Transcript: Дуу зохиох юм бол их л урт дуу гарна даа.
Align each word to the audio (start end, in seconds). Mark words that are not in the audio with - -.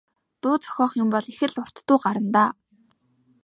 Дуу 0.41 0.55
зохиох 0.63 0.91
юм 1.01 1.07
бол 1.13 1.25
их 1.33 1.39
л 1.51 1.55
урт 1.63 1.77
дуу 1.87 1.97
гарна 2.05 2.29
даа. 2.35 2.51